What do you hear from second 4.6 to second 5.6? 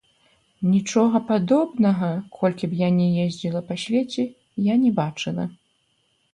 я не бачыла.